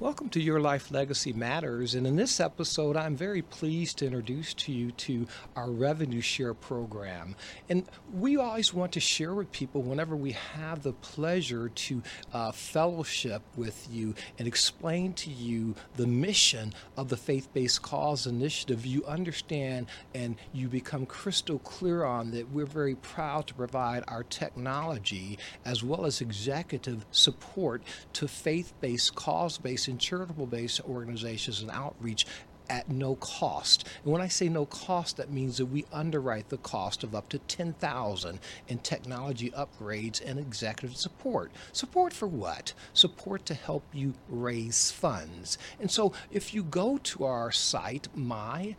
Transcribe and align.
Welcome 0.00 0.30
to 0.30 0.40
Your 0.40 0.60
Life 0.60 0.90
Legacy 0.90 1.34
Matters. 1.34 1.94
And 1.94 2.06
in 2.06 2.16
this 2.16 2.40
episode, 2.40 2.96
I'm 2.96 3.14
very 3.14 3.42
pleased 3.42 3.98
to 3.98 4.06
introduce 4.06 4.54
to 4.54 4.72
you 4.72 4.92
to 4.92 5.26
our 5.54 5.70
revenue 5.70 6.22
share 6.22 6.54
program. 6.54 7.36
And 7.68 7.84
we 8.10 8.38
always 8.38 8.72
want 8.72 8.92
to 8.92 9.00
share 9.00 9.34
with 9.34 9.52
people 9.52 9.82
whenever 9.82 10.16
we 10.16 10.32
have 10.32 10.82
the 10.82 10.94
pleasure 10.94 11.68
to 11.68 12.02
uh, 12.32 12.50
fellowship 12.50 13.42
with 13.56 13.88
you 13.90 14.14
and 14.38 14.48
explain 14.48 15.12
to 15.12 15.28
you 15.28 15.74
the 15.96 16.06
mission 16.06 16.72
of 16.96 17.10
the 17.10 17.18
Faith 17.18 17.52
Based 17.52 17.82
Cause 17.82 18.26
Initiative. 18.26 18.86
You 18.86 19.04
understand 19.04 19.88
and 20.14 20.36
you 20.54 20.68
become 20.68 21.04
crystal 21.04 21.58
clear 21.58 22.04
on 22.04 22.30
that 22.30 22.50
we're 22.50 22.64
very 22.64 22.94
proud 22.94 23.48
to 23.48 23.54
provide 23.54 24.04
our 24.08 24.22
technology 24.22 25.38
as 25.66 25.84
well 25.84 26.06
as 26.06 26.22
executive 26.22 27.04
support 27.10 27.82
to 28.14 28.26
faith 28.26 28.72
based, 28.80 29.14
cause 29.14 29.58
based 29.58 29.89
charitable 29.98 30.46
based 30.46 30.80
organizations 30.88 31.60
and 31.60 31.70
outreach 31.70 32.26
at 32.70 32.88
no 32.88 33.16
cost. 33.16 33.86
And 34.04 34.12
when 34.12 34.22
I 34.22 34.28
say 34.28 34.48
no 34.48 34.64
cost, 34.64 35.16
that 35.16 35.32
means 35.32 35.58
that 35.58 35.66
we 35.66 35.84
underwrite 35.92 36.48
the 36.48 36.56
cost 36.58 37.02
of 37.02 37.16
up 37.16 37.28
to 37.30 37.38
10,000 37.40 38.38
in 38.68 38.78
technology 38.78 39.50
upgrades 39.50 40.22
and 40.24 40.38
executive 40.38 40.96
support. 40.96 41.50
Support 41.72 42.12
for 42.12 42.28
what? 42.28 42.72
Support 42.94 43.44
to 43.46 43.54
help 43.54 43.82
you 43.92 44.14
raise 44.28 44.92
funds. 44.92 45.58
And 45.80 45.90
so 45.90 46.12
if 46.30 46.54
you 46.54 46.62
go 46.62 46.98
to 46.98 47.24
our 47.24 47.50
site 47.50 48.06
myfbic.com 48.16 48.76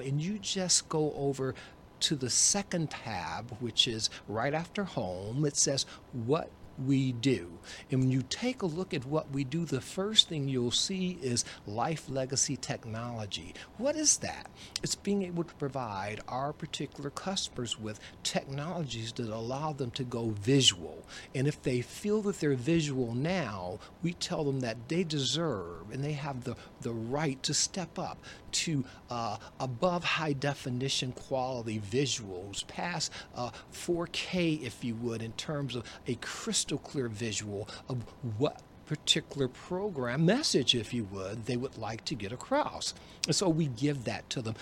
and 0.00 0.22
you 0.22 0.38
just 0.38 0.88
go 0.88 1.12
over 1.14 1.54
to 2.00 2.16
the 2.16 2.30
second 2.30 2.90
tab, 2.90 3.54
which 3.60 3.86
is 3.86 4.08
right 4.26 4.54
after 4.54 4.84
home, 4.84 5.44
it 5.44 5.58
says 5.58 5.84
what 6.12 6.50
we 6.84 7.12
do. 7.12 7.58
And 7.90 8.00
when 8.00 8.10
you 8.10 8.22
take 8.22 8.62
a 8.62 8.66
look 8.66 8.94
at 8.94 9.06
what 9.06 9.30
we 9.30 9.44
do, 9.44 9.64
the 9.64 9.80
first 9.80 10.28
thing 10.28 10.48
you'll 10.48 10.70
see 10.70 11.18
is 11.22 11.44
life 11.66 12.08
legacy 12.08 12.56
technology. 12.56 13.54
What 13.78 13.96
is 13.96 14.18
that? 14.18 14.50
It's 14.82 14.94
being 14.94 15.22
able 15.22 15.44
to 15.44 15.54
provide 15.54 16.20
our 16.28 16.52
particular 16.52 17.10
customers 17.10 17.78
with 17.78 18.00
technologies 18.22 19.12
that 19.12 19.28
allow 19.28 19.72
them 19.72 19.90
to 19.92 20.04
go 20.04 20.30
visual. 20.30 21.06
And 21.34 21.46
if 21.46 21.62
they 21.62 21.80
feel 21.82 22.22
that 22.22 22.40
they're 22.40 22.54
visual 22.54 23.14
now, 23.14 23.78
we 24.02 24.14
tell 24.14 24.44
them 24.44 24.60
that 24.60 24.88
they 24.88 25.04
deserve 25.04 25.90
and 25.92 26.02
they 26.04 26.12
have 26.12 26.44
the, 26.44 26.56
the 26.80 26.92
right 26.92 27.42
to 27.42 27.54
step 27.54 27.98
up 27.98 28.18
to 28.52 28.84
uh, 29.10 29.36
above 29.58 30.04
high 30.04 30.32
definition 30.32 31.12
quality 31.12 31.80
visuals, 31.80 32.66
past 32.66 33.12
uh, 33.34 33.50
4K, 33.72 34.62
if 34.62 34.84
you 34.84 34.94
would, 34.96 35.22
in 35.22 35.32
terms 35.32 35.74
of 35.74 35.84
a 36.06 36.14
crystal 36.16 36.69
clear 36.78 37.08
visual 37.08 37.68
of 37.88 38.04
what 38.38 38.62
particular 38.86 39.46
program 39.46 40.26
message, 40.26 40.74
if 40.74 40.92
you 40.92 41.04
would, 41.04 41.46
they 41.46 41.56
would 41.56 41.78
like 41.78 42.04
to 42.06 42.14
get 42.14 42.32
across. 42.32 42.92
And 43.26 43.36
so 43.36 43.48
we 43.48 43.66
give 43.66 44.04
that 44.04 44.28
to 44.30 44.42
them 44.42 44.56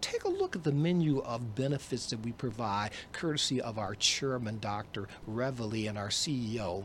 take 0.00 0.24
a 0.24 0.28
look 0.28 0.56
at 0.56 0.64
the 0.64 0.72
menu 0.72 1.20
of 1.22 1.54
benefits 1.54 2.06
that 2.10 2.20
we 2.20 2.32
provide, 2.32 2.90
courtesy 3.12 3.60
of 3.60 3.78
our 3.78 3.94
chairman, 3.94 4.58
Dr. 4.58 5.08
Reveley, 5.28 5.88
and 5.88 5.98
our 5.98 6.08
CEO. 6.08 6.84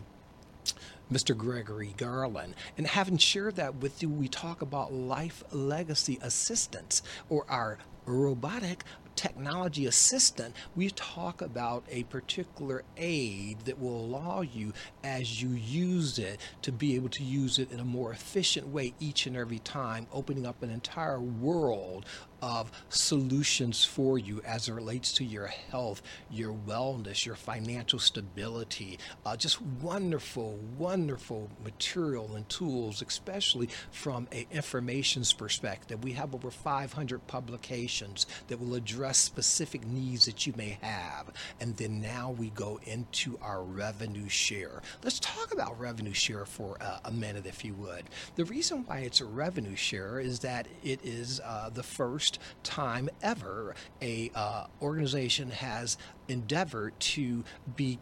Mr. 1.11 1.37
Gregory 1.37 1.93
Garland. 1.97 2.55
And 2.77 2.87
having 2.87 3.17
shared 3.17 3.57
that 3.57 3.75
with 3.75 4.01
you, 4.01 4.09
we 4.09 4.27
talk 4.27 4.63
about 4.63 4.91
life 4.91 5.43
legacy 5.51 6.17
assistance 6.21 7.03
or 7.29 7.45
our 7.47 7.77
robotic 8.07 8.83
technology 9.15 9.85
assistant, 9.85 10.55
we 10.75 10.89
talk 10.91 11.41
about 11.41 11.83
a 11.89 12.03
particular 12.03 12.83
aid 12.97 13.59
that 13.65 13.79
will 13.79 13.99
allow 13.99 14.41
you, 14.41 14.73
as 15.03 15.41
you 15.41 15.49
use 15.49 16.19
it, 16.19 16.39
to 16.61 16.71
be 16.71 16.95
able 16.95 17.09
to 17.09 17.23
use 17.23 17.59
it 17.59 17.71
in 17.71 17.79
a 17.79 17.85
more 17.85 18.11
efficient 18.11 18.67
way 18.67 18.93
each 18.99 19.25
and 19.25 19.35
every 19.35 19.59
time, 19.59 20.07
opening 20.13 20.45
up 20.45 20.61
an 20.63 20.69
entire 20.69 21.19
world 21.19 22.05
of 22.41 22.71
solutions 22.89 23.83
for 23.83 24.19
you 24.19 24.41
as 24.45 24.67
it 24.67 24.73
relates 24.73 25.11
to 25.13 25.23
your 25.23 25.47
health, 25.47 26.01
your 26.29 26.53
wellness, 26.53 27.25
your 27.25 27.35
financial 27.35 27.97
stability. 27.97 28.99
Uh, 29.25 29.35
just 29.35 29.59
wonderful, 29.81 30.59
wonderful 30.77 31.49
material 31.63 32.35
and 32.35 32.47
tools, 32.47 33.01
especially 33.01 33.67
from 33.91 34.27
an 34.31 34.45
information's 34.51 35.33
perspective. 35.33 36.03
We 36.03 36.13
have 36.13 36.35
over 36.35 36.51
500 36.51 37.25
publications 37.25 38.27
that 38.47 38.59
will 38.59 38.75
address 38.75 39.04
specific 39.13 39.85
needs 39.85 40.25
that 40.25 40.45
you 40.45 40.53
may 40.55 40.77
have. 40.81 41.31
And 41.59 41.75
then 41.77 42.01
now 42.01 42.31
we 42.31 42.49
go 42.49 42.79
into 42.83 43.37
our 43.41 43.63
revenue 43.63 44.29
share. 44.29 44.81
Let's 45.03 45.19
talk 45.19 45.53
about 45.53 45.79
revenue 45.79 46.13
share 46.13 46.45
for 46.45 46.77
uh, 46.81 46.99
a 47.05 47.11
minute, 47.11 47.45
if 47.45 47.63
you 47.63 47.73
would. 47.75 48.05
The 48.35 48.45
reason 48.45 48.85
why 48.85 48.99
it's 48.99 49.21
a 49.21 49.25
revenue 49.25 49.75
share 49.75 50.19
is 50.19 50.39
that 50.39 50.67
it 50.83 50.99
is 51.03 51.41
uh, 51.43 51.69
the 51.69 51.83
first 51.83 52.39
time 52.63 53.09
ever 53.21 53.75
a 54.01 54.31
uh, 54.35 54.65
organization 54.81 55.51
has 55.51 55.97
endeavored 56.27 56.99
to 56.99 57.43
be 57.75 57.99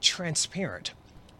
transparent 0.00 0.92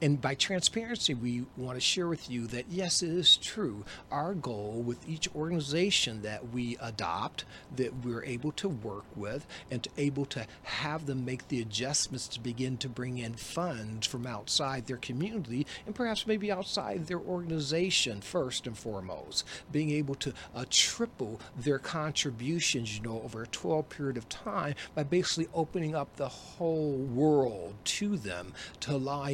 and 0.02 0.20
by 0.20 0.34
transparency, 0.34 1.12
we 1.12 1.44
want 1.56 1.76
to 1.76 1.80
share 1.80 2.06
with 2.06 2.30
you 2.30 2.46
that 2.48 2.66
yes, 2.70 3.02
it 3.02 3.10
is 3.10 3.36
true. 3.36 3.84
Our 4.10 4.34
goal 4.34 4.82
with 4.84 5.06
each 5.08 5.28
organization 5.34 6.22
that 6.22 6.50
we 6.50 6.78
adopt, 6.80 7.44
that 7.76 8.04
we're 8.04 8.24
able 8.24 8.52
to 8.52 8.68
work 8.68 9.04
with, 9.14 9.46
and 9.70 9.82
to 9.82 9.90
able 9.98 10.24
to 10.26 10.46
have 10.62 11.04
them 11.06 11.24
make 11.24 11.48
the 11.48 11.60
adjustments 11.60 12.28
to 12.28 12.40
begin 12.40 12.78
to 12.78 12.88
bring 12.88 13.18
in 13.18 13.34
funds 13.34 14.06
from 14.06 14.26
outside 14.26 14.86
their 14.86 14.96
community 14.96 15.66
and 15.84 15.94
perhaps 15.94 16.26
maybe 16.26 16.50
outside 16.50 17.06
their 17.06 17.20
organization 17.20 18.20
first 18.22 18.66
and 18.66 18.78
foremost, 18.78 19.46
being 19.70 19.90
able 19.90 20.14
to 20.14 20.32
uh, 20.54 20.64
triple 20.70 21.40
their 21.58 21.78
contributions, 21.78 22.96
you 22.96 23.02
know, 23.02 23.20
over 23.22 23.42
a 23.42 23.46
12 23.48 23.88
period 23.90 24.16
of 24.16 24.28
time 24.28 24.74
by 24.94 25.02
basically 25.02 25.48
opening 25.52 25.94
up 25.94 26.16
the 26.16 26.28
whole 26.28 26.96
world 26.96 27.74
to 27.84 28.16
them 28.16 28.54
to 28.80 28.92
allow 28.92 29.28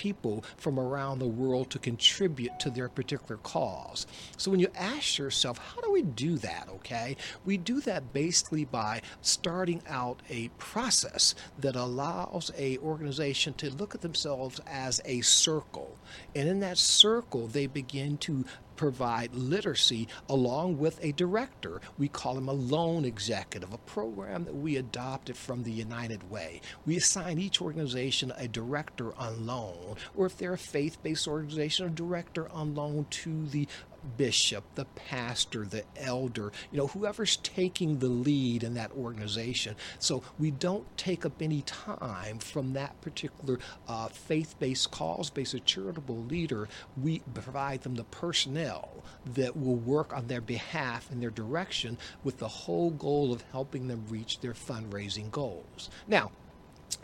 people 0.00 0.42
from 0.56 0.80
around 0.80 1.18
the 1.18 1.26
world 1.26 1.68
to 1.68 1.78
contribute 1.78 2.58
to 2.58 2.70
their 2.70 2.88
particular 2.88 3.36
cause. 3.42 4.06
So 4.38 4.50
when 4.50 4.58
you 4.58 4.68
ask 4.74 5.18
yourself, 5.18 5.58
how 5.58 5.82
do 5.82 5.92
we 5.92 6.00
do 6.00 6.38
that? 6.38 6.68
Okay, 6.76 7.18
we 7.44 7.58
do 7.58 7.82
that 7.82 8.14
basically 8.14 8.64
by 8.64 9.02
starting 9.20 9.82
out 9.86 10.22
a 10.30 10.48
process 10.56 11.34
that 11.58 11.76
allows 11.76 12.50
a 12.56 12.78
organization 12.78 13.52
to 13.54 13.68
look 13.68 13.94
at 13.94 14.00
themselves 14.00 14.58
as 14.66 15.02
a 15.04 15.20
circle, 15.20 15.98
and 16.34 16.48
in 16.48 16.60
that 16.60 16.78
circle 16.78 17.46
they 17.46 17.66
begin 17.66 18.16
to 18.16 18.46
provide 18.80 19.34
literacy 19.34 20.08
along 20.26 20.78
with 20.78 20.98
a 21.04 21.12
director. 21.12 21.82
We 21.98 22.08
call 22.08 22.38
him 22.38 22.48
a 22.48 22.54
loan 22.54 23.04
executive, 23.04 23.74
a 23.74 23.76
program 23.76 24.44
that 24.44 24.54
we 24.54 24.76
adopted 24.76 25.36
from 25.36 25.64
the 25.64 25.70
United 25.70 26.30
Way. 26.30 26.62
We 26.86 26.96
assign 26.96 27.38
each 27.38 27.60
organization 27.60 28.32
a 28.38 28.48
director 28.48 29.14
on 29.18 29.44
loan, 29.44 29.96
or 30.16 30.24
if 30.24 30.38
they're 30.38 30.54
a 30.54 30.58
faith 30.58 30.96
based 31.02 31.28
organization, 31.28 31.88
a 31.88 31.90
director 31.90 32.50
on 32.52 32.74
loan 32.74 33.04
to 33.10 33.46
the 33.48 33.68
bishop, 34.16 34.64
the 34.74 34.84
pastor, 34.84 35.64
the 35.64 35.84
elder, 35.96 36.52
you 36.70 36.78
know, 36.78 36.86
whoever's 36.88 37.36
taking 37.38 37.98
the 37.98 38.08
lead 38.08 38.62
in 38.62 38.74
that 38.74 38.92
organization. 38.92 39.76
So 39.98 40.22
we 40.38 40.50
don't 40.50 40.86
take 40.96 41.24
up 41.24 41.40
any 41.40 41.62
time 41.62 42.38
from 42.38 42.72
that 42.74 43.00
particular 43.00 43.58
uh, 43.88 44.08
faith 44.08 44.54
based, 44.58 44.90
cause 44.90 45.30
based, 45.30 45.54
or 45.54 45.60
charitable 45.60 46.24
leader. 46.24 46.68
We 47.00 47.20
provide 47.34 47.82
them 47.82 47.94
the 47.94 48.04
personnel 48.04 49.04
that 49.34 49.56
will 49.56 49.76
work 49.76 50.12
on 50.12 50.26
their 50.26 50.40
behalf 50.40 51.10
and 51.10 51.22
their 51.22 51.30
direction 51.30 51.98
with 52.24 52.38
the 52.38 52.48
whole 52.48 52.90
goal 52.90 53.32
of 53.32 53.42
helping 53.52 53.88
them 53.88 54.04
reach 54.08 54.40
their 54.40 54.52
fundraising 54.54 55.30
goals. 55.30 55.90
Now, 56.06 56.32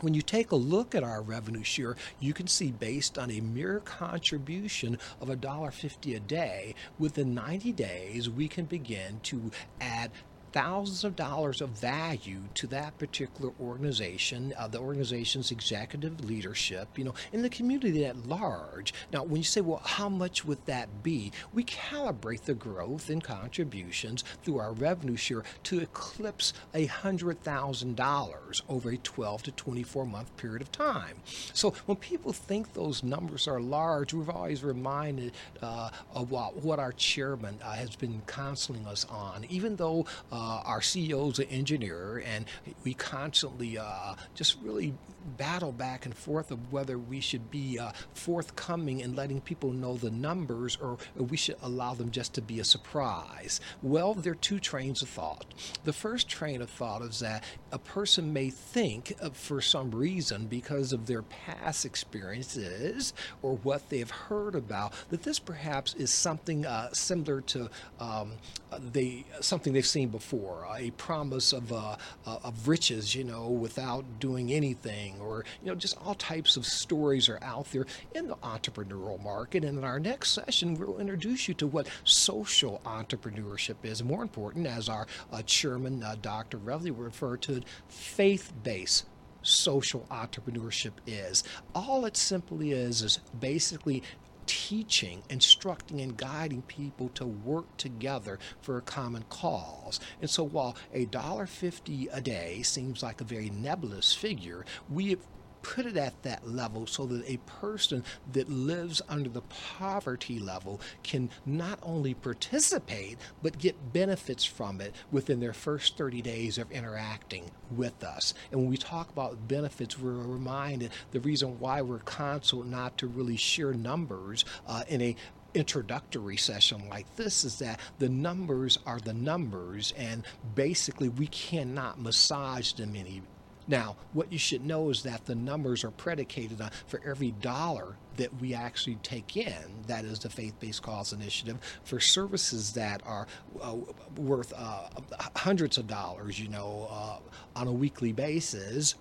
when 0.01 0.13
you 0.13 0.21
take 0.21 0.51
a 0.51 0.55
look 0.55 0.95
at 0.95 1.03
our 1.03 1.21
revenue 1.21 1.63
share, 1.63 1.95
you 2.19 2.33
can 2.33 2.47
see 2.47 2.71
based 2.71 3.17
on 3.17 3.31
a 3.31 3.41
mere 3.41 3.79
contribution 3.81 4.97
of 5.21 5.29
$1.50 5.29 6.15
a 6.15 6.19
day, 6.19 6.75
within 6.99 7.33
90 7.33 7.71
days, 7.73 8.29
we 8.29 8.47
can 8.47 8.65
begin 8.65 9.19
to 9.23 9.51
add 9.81 10.11
thousands 10.51 11.03
of 11.03 11.15
dollars 11.15 11.61
of 11.61 11.69
value 11.69 12.41
to 12.55 12.67
that 12.67 12.97
particular 12.97 13.51
organization, 13.61 14.53
uh, 14.57 14.67
the 14.67 14.79
organization's 14.79 15.51
executive 15.51 16.23
leadership, 16.25 16.87
you 16.97 17.03
know, 17.03 17.13
in 17.31 17.41
the 17.41 17.49
community 17.49 18.05
at 18.05 18.27
large. 18.27 18.93
Now, 19.11 19.23
when 19.23 19.37
you 19.37 19.43
say, 19.43 19.61
well, 19.61 19.81
how 19.83 20.09
much 20.09 20.45
would 20.45 20.65
that 20.65 21.03
be? 21.03 21.31
We 21.53 21.63
calibrate 21.63 22.43
the 22.43 22.53
growth 22.53 23.09
in 23.09 23.21
contributions 23.21 24.23
through 24.43 24.59
our 24.59 24.73
revenue 24.73 25.15
share 25.15 25.43
to 25.63 25.79
eclipse 25.79 26.53
$100,000 26.73 28.61
over 28.69 28.89
a 28.89 28.97
12 28.97 29.43
to 29.43 29.51
24 29.51 30.05
month 30.05 30.37
period 30.37 30.61
of 30.61 30.71
time. 30.71 31.17
So 31.53 31.71
when 31.85 31.97
people 31.97 32.33
think 32.33 32.73
those 32.73 33.03
numbers 33.03 33.47
are 33.47 33.59
large, 33.59 34.13
we've 34.13 34.29
always 34.29 34.63
reminded 34.63 35.33
uh, 35.61 35.89
of 36.13 36.31
what, 36.31 36.55
what, 36.57 36.79
our 36.79 36.91
chairman 36.93 37.57
uh, 37.63 37.73
has 37.73 37.95
been 37.95 38.21
counseling 38.27 38.85
us 38.85 39.05
on. 39.09 39.45
Even 39.49 39.75
though 39.75 40.05
uh, 40.31 40.36
uh, 40.37 40.61
our 40.65 40.81
CEO 40.81 41.31
is 41.31 41.39
an 41.39 41.47
engineer, 41.49 42.23
and 42.23 42.45
we 42.83 42.93
constantly 42.93 43.77
uh, 43.77 44.13
just 44.35 44.57
really 44.61 44.93
battle 45.35 45.71
back 45.71 46.05
and 46.05 46.15
forth 46.15 46.51
of 46.51 46.71
whether 46.71 46.97
we 46.97 47.19
should 47.19 47.51
be 47.51 47.77
uh, 47.77 47.91
forthcoming 48.13 49.01
and 49.01 49.15
letting 49.15 49.41
people 49.41 49.71
know 49.71 49.97
the 49.97 50.11
numbers 50.11 50.77
or, 50.77 50.97
we 51.17 51.35
should 51.35 51.57
allow 51.61 51.93
them 51.93 52.11
just 52.11 52.33
to 52.33 52.41
be 52.41 52.59
a 52.59 52.63
surprise. 52.63 53.59
Well, 53.81 54.13
there 54.13 54.33
are 54.33 54.35
two 54.35 54.59
trains 54.59 55.01
of 55.01 55.09
thought. 55.09 55.45
The 55.83 55.91
first 55.91 56.29
train 56.29 56.61
of 56.61 56.69
thought 56.69 57.01
is 57.01 57.19
that 57.19 57.43
a 57.71 57.79
person 57.79 58.31
may 58.31 58.49
think, 58.49 59.13
uh, 59.21 59.31
for 59.31 59.59
some 59.59 59.91
reason, 59.91 60.45
because 60.45 60.93
of 60.93 61.07
their 61.07 61.23
past 61.23 61.85
experiences 61.85 63.13
or 63.41 63.57
what 63.57 63.89
they've 63.89 64.09
heard 64.09 64.55
about, 64.55 64.93
that 65.09 65.23
this 65.23 65.39
perhaps 65.39 65.93
is 65.95 66.11
something 66.11 66.65
uh, 66.65 66.89
similar 66.93 67.41
to 67.41 67.69
um, 67.99 68.33
they 68.79 69.25
something 69.41 69.73
they've 69.73 69.85
seen 69.85 70.09
before, 70.09 70.26
a 70.33 70.91
promise 70.91 71.53
of 71.53 71.71
uh, 71.71 71.95
uh, 72.25 72.37
of 72.43 72.67
riches, 72.67 73.15
you 73.15 73.23
know, 73.23 73.47
without 73.47 74.19
doing 74.19 74.51
anything, 74.51 75.19
or 75.19 75.45
you 75.61 75.67
know, 75.67 75.75
just 75.75 75.97
all 76.05 76.15
types 76.15 76.57
of 76.57 76.65
stories 76.65 77.29
are 77.29 77.39
out 77.41 77.71
there 77.71 77.85
in 78.13 78.27
the 78.27 78.35
entrepreneurial 78.37 79.21
market. 79.23 79.63
And 79.63 79.77
in 79.77 79.83
our 79.83 79.99
next 79.99 80.31
session, 80.31 80.75
we'll 80.75 80.99
introduce 80.99 81.47
you 81.47 81.53
to 81.55 81.67
what 81.67 81.87
social 82.03 82.81
entrepreneurship 82.85 83.75
is. 83.83 84.03
More 84.03 84.21
important, 84.21 84.67
as 84.67 84.89
our 84.89 85.07
uh, 85.31 85.41
chairman, 85.43 86.03
uh, 86.03 86.15
Dr. 86.21 86.57
Reveley, 86.57 86.93
referred 86.95 87.41
to 87.43 87.57
it, 87.57 87.63
faith-based 87.89 89.05
social 89.41 90.05
entrepreneurship 90.11 90.91
is. 91.05 91.43
All 91.73 92.05
it 92.05 92.17
simply 92.17 92.71
is 92.71 93.01
is 93.01 93.19
basically 93.39 94.03
teaching, 94.47 95.21
instructing, 95.29 96.01
and 96.01 96.17
guiding 96.17 96.63
people 96.63 97.09
to 97.09 97.25
work 97.25 97.77
together 97.77 98.39
for 98.61 98.77
a 98.77 98.81
common 98.81 99.25
cause. 99.29 99.99
And 100.21 100.29
so 100.29 100.43
while 100.43 100.75
a 100.93 101.05
dollar 101.05 101.45
fifty 101.45 102.07
a 102.11 102.21
day 102.21 102.63
seems 102.63 103.03
like 103.03 103.21
a 103.21 103.25
very 103.25 103.49
nebulous 103.49 104.13
figure, 104.13 104.65
we 104.89 105.11
have 105.11 105.19
put 105.61 105.85
it 105.85 105.97
at 105.97 106.21
that 106.23 106.47
level 106.47 106.87
so 106.87 107.05
that 107.05 107.27
a 107.29 107.37
person 107.37 108.03
that 108.31 108.49
lives 108.49 109.01
under 109.09 109.29
the 109.29 109.41
poverty 109.41 110.39
level 110.39 110.79
can 111.03 111.29
not 111.45 111.79
only 111.83 112.13
participate 112.13 113.17
but 113.41 113.57
get 113.57 113.93
benefits 113.93 114.43
from 114.43 114.81
it 114.81 114.93
within 115.11 115.39
their 115.39 115.53
first 115.53 115.97
30 115.97 116.21
days 116.21 116.57
of 116.57 116.71
interacting 116.71 117.51
with 117.71 118.03
us. 118.03 118.33
And 118.51 118.61
when 118.61 118.69
we 118.69 118.77
talk 118.77 119.09
about 119.09 119.47
benefits, 119.47 119.99
we're 119.99 120.11
reminded 120.11 120.91
the 121.11 121.19
reason 121.19 121.59
why 121.59 121.81
we're 121.81 121.99
constant 121.99 122.67
not 122.67 122.97
to 122.99 123.07
really 123.07 123.37
share 123.37 123.73
numbers 123.73 124.45
uh, 124.67 124.83
in 124.87 125.01
a 125.01 125.15
introductory 125.53 126.37
session 126.37 126.87
like 126.89 127.15
this 127.15 127.43
is 127.43 127.57
that 127.59 127.79
the 127.97 128.09
numbers 128.09 128.77
are 128.85 128.99
the 128.99 129.13
numbers 129.13 129.93
and 129.97 130.23
basically 130.53 131.09
we 131.09 131.25
cannot 131.27 131.99
massage 131.99 132.73
them 132.73 132.95
any 132.95 133.23
now, 133.67 133.97
what 134.13 134.31
you 134.31 134.39
should 134.39 134.65
know 134.65 134.89
is 134.89 135.03
that 135.03 135.25
the 135.25 135.35
numbers 135.35 135.83
are 135.83 135.91
predicated 135.91 136.61
on 136.61 136.71
for 136.85 137.01
every 137.05 137.31
dollar 137.31 137.97
that 138.15 138.39
we 138.41 138.53
actually 138.53 138.95
take 139.03 139.35
in, 139.35 139.53
that 139.87 140.05
is 140.05 140.19
the 140.19 140.29
faith 140.29 140.57
based 140.59 140.81
cause 140.81 141.11
initiative, 141.11 141.57
for 141.83 141.99
services 141.99 142.73
that 142.73 143.01
are 143.05 143.27
uh, 143.61 143.75
worth 144.15 144.53
uh, 144.55 144.87
hundreds 145.35 145.77
of 145.77 145.87
dollars, 145.87 146.39
you 146.39 146.47
know, 146.47 146.87
uh, 146.89 147.59
on 147.59 147.67
a 147.67 147.71
weekly 147.71 148.13
basis, 148.13 148.95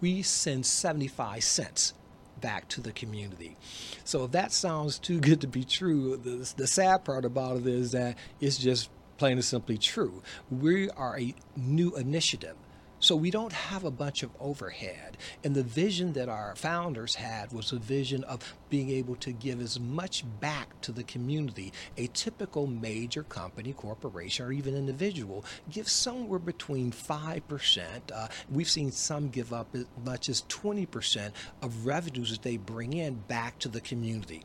we 0.00 0.22
send 0.22 0.64
75 0.64 1.42
cents 1.42 1.94
back 2.40 2.68
to 2.68 2.80
the 2.80 2.92
community. 2.92 3.56
So 4.04 4.24
if 4.24 4.32
that 4.32 4.52
sounds 4.52 4.98
too 4.98 5.18
good 5.18 5.40
to 5.40 5.46
be 5.46 5.64
true, 5.64 6.16
the, 6.16 6.52
the 6.56 6.66
sad 6.66 7.04
part 7.04 7.24
about 7.24 7.56
it 7.56 7.66
is 7.66 7.92
that 7.92 8.16
it's 8.40 8.58
just 8.58 8.90
plain 9.16 9.32
and 9.32 9.44
simply 9.44 9.78
true. 9.78 10.22
We 10.50 10.90
are 10.90 11.18
a 11.18 11.34
new 11.56 11.94
initiative. 11.96 12.56
So 13.04 13.16
we 13.16 13.30
don't 13.30 13.52
have 13.52 13.84
a 13.84 13.90
bunch 13.90 14.22
of 14.22 14.30
overhead. 14.40 15.18
And 15.44 15.54
the 15.54 15.62
vision 15.62 16.14
that 16.14 16.30
our 16.30 16.56
founders 16.56 17.16
had 17.16 17.52
was 17.52 17.70
a 17.70 17.76
vision 17.76 18.24
of 18.24 18.54
being 18.70 18.88
able 18.88 19.14
to 19.16 19.30
give 19.30 19.60
as 19.60 19.78
much 19.78 20.24
back 20.40 20.80
to 20.80 20.90
the 20.90 21.02
community. 21.04 21.74
A 21.98 22.06
typical 22.06 22.66
major 22.66 23.22
company, 23.22 23.74
corporation, 23.74 24.46
or 24.46 24.52
even 24.52 24.74
individual 24.74 25.44
gives 25.70 25.92
somewhere 25.92 26.38
between 26.38 26.92
5%. 26.92 27.86
Uh, 28.10 28.28
we've 28.50 28.70
seen 28.70 28.90
some 28.90 29.28
give 29.28 29.52
up 29.52 29.74
as 29.74 29.84
much 30.02 30.30
as 30.30 30.40
20% 30.48 31.32
of 31.60 31.84
revenues 31.84 32.30
that 32.30 32.40
they 32.40 32.56
bring 32.56 32.94
in 32.94 33.16
back 33.28 33.58
to 33.58 33.68
the 33.68 33.82
community. 33.82 34.44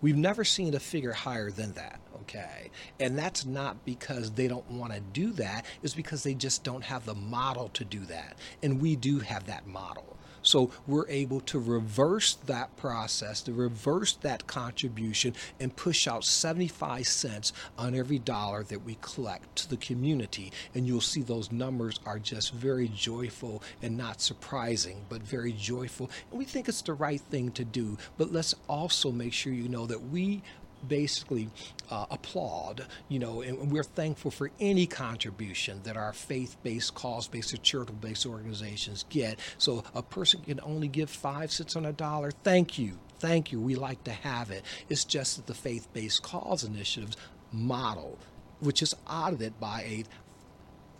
We've 0.00 0.16
never 0.16 0.44
seen 0.44 0.74
a 0.74 0.78
figure 0.78 1.12
higher 1.12 1.50
than 1.50 1.72
that, 1.72 1.98
okay? 2.26 2.70
And 2.98 3.16
that's 3.16 3.46
not 3.46 3.84
because 3.84 4.32
they 4.32 4.48
don't 4.48 4.68
want 4.70 4.92
to 4.92 5.00
do 5.00 5.32
that, 5.32 5.64
it's 5.82 5.94
because 5.94 6.22
they 6.22 6.34
just 6.34 6.64
don't 6.64 6.84
have 6.84 7.06
the 7.06 7.14
model 7.14 7.68
to 7.70 7.84
do 7.84 8.00
that. 8.06 8.36
And 8.62 8.80
we 8.80 8.96
do 8.96 9.20
have 9.20 9.46
that 9.46 9.66
model. 9.66 10.16
So 10.42 10.70
we're 10.86 11.08
able 11.08 11.40
to 11.40 11.58
reverse 11.58 12.34
that 12.46 12.76
process, 12.76 13.42
to 13.42 13.52
reverse 13.52 14.12
that 14.22 14.46
contribution, 14.46 15.34
and 15.58 15.74
push 15.74 16.06
out 16.06 16.24
75 16.24 17.04
cents 17.08 17.52
on 17.76 17.96
every 17.96 18.20
dollar 18.20 18.62
that 18.64 18.84
we 18.84 18.96
collect 19.00 19.56
to 19.56 19.68
the 19.68 19.76
community. 19.76 20.52
And 20.72 20.86
you'll 20.86 21.00
see 21.00 21.22
those 21.22 21.50
numbers 21.50 21.98
are 22.06 22.20
just 22.20 22.54
very 22.54 22.86
joyful 22.86 23.60
and 23.82 23.96
not 23.96 24.20
surprising, 24.20 25.04
but 25.08 25.20
very 25.20 25.52
joyful. 25.52 26.12
And 26.30 26.38
we 26.38 26.44
think 26.44 26.68
it's 26.68 26.82
the 26.82 26.94
right 26.94 27.20
thing 27.20 27.50
to 27.52 27.64
do. 27.64 27.98
But 28.16 28.32
let's 28.32 28.54
also 28.68 29.10
make 29.10 29.32
sure 29.32 29.52
you 29.52 29.68
know 29.68 29.86
that 29.86 30.10
we 30.10 30.42
basically 30.86 31.48
uh, 31.90 32.06
applaud, 32.10 32.86
you 33.08 33.18
know, 33.18 33.42
and 33.42 33.70
we're 33.70 33.82
thankful 33.82 34.30
for 34.30 34.50
any 34.60 34.86
contribution 34.86 35.80
that 35.84 35.96
our 35.96 36.12
faith-based, 36.12 36.94
cause-based, 36.94 37.54
or 37.54 37.58
charitable-based 37.58 38.26
organizations 38.26 39.04
get. 39.08 39.38
So 39.58 39.84
a 39.94 40.02
person 40.02 40.42
can 40.42 40.60
only 40.62 40.88
give 40.88 41.10
five 41.10 41.52
cents 41.52 41.76
on 41.76 41.86
a 41.86 41.92
dollar. 41.92 42.30
Thank 42.30 42.78
you, 42.78 42.98
thank 43.18 43.52
you. 43.52 43.60
We 43.60 43.74
like 43.74 44.02
to 44.04 44.12
have 44.12 44.50
it. 44.50 44.64
It's 44.88 45.04
just 45.04 45.36
that 45.36 45.46
the 45.46 45.54
faith-based 45.54 46.22
cause 46.22 46.64
initiatives 46.64 47.16
model, 47.52 48.18
which 48.60 48.82
is 48.82 48.94
audited 49.08 49.58
by 49.60 49.82
a 49.82 50.04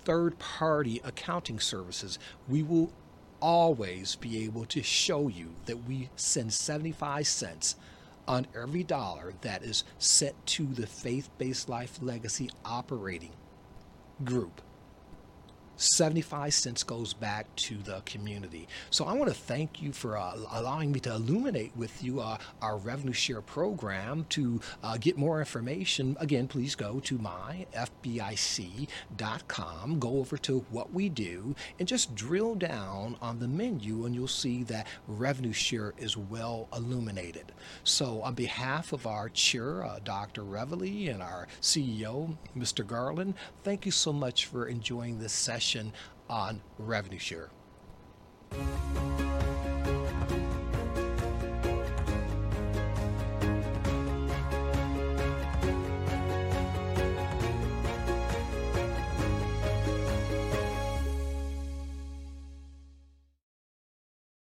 third-party 0.04 1.00
accounting 1.04 1.58
services, 1.58 2.18
we 2.48 2.62
will 2.62 2.92
always 3.40 4.16
be 4.16 4.44
able 4.44 4.64
to 4.64 4.82
show 4.82 5.28
you 5.28 5.54
that 5.66 5.84
we 5.84 6.08
send 6.16 6.52
75 6.52 7.26
cents 7.26 7.76
on 8.28 8.46
every 8.54 8.82
dollar 8.82 9.32
that 9.42 9.62
is 9.62 9.84
set 9.98 10.34
to 10.46 10.66
the 10.66 10.86
Faith 10.86 11.30
Based 11.38 11.68
Life 11.68 11.98
Legacy 12.02 12.50
Operating 12.64 13.32
Group. 14.24 14.62
75 15.76 16.54
cents 16.54 16.82
goes 16.82 17.12
back 17.12 17.54
to 17.56 17.76
the 17.76 18.00
community. 18.06 18.66
So 18.90 19.04
I 19.04 19.12
want 19.12 19.28
to 19.28 19.36
thank 19.36 19.82
you 19.82 19.92
for 19.92 20.16
uh, 20.16 20.34
allowing 20.52 20.90
me 20.90 21.00
to 21.00 21.12
illuminate 21.12 21.76
with 21.76 22.02
you 22.02 22.20
uh, 22.20 22.38
our 22.62 22.78
revenue 22.78 23.12
share 23.12 23.42
program. 23.42 24.24
To 24.30 24.60
uh, 24.82 24.96
get 24.98 25.18
more 25.18 25.38
information, 25.38 26.16
again, 26.18 26.48
please 26.48 26.74
go 26.74 26.98
to 27.00 27.18
myfbic.com, 27.18 27.58
go 29.98 30.18
over 30.18 30.38
to 30.38 30.64
what 30.70 30.92
we 30.94 31.10
do, 31.10 31.54
and 31.78 31.86
just 31.86 32.14
drill 32.14 32.54
down 32.54 33.16
on 33.20 33.38
the 33.38 33.48
menu, 33.48 34.06
and 34.06 34.14
you'll 34.14 34.28
see 34.28 34.62
that 34.64 34.86
revenue 35.06 35.52
share 35.52 35.92
is 35.98 36.16
well 36.16 36.68
illuminated. 36.74 37.52
So, 37.84 38.22
on 38.22 38.32
behalf 38.34 38.92
of 38.92 39.06
our 39.06 39.28
chair, 39.28 39.84
uh, 39.84 39.98
Dr. 40.02 40.42
Reveley, 40.42 41.10
and 41.12 41.22
our 41.22 41.48
CEO, 41.60 42.34
Mr. 42.56 42.86
Garland, 42.86 43.34
thank 43.62 43.84
you 43.84 43.92
so 43.92 44.12
much 44.12 44.46
for 44.46 44.66
enjoying 44.66 45.18
this 45.18 45.32
session 45.32 45.65
on 46.28 46.62
revenue 46.78 47.18
share. 47.18 47.50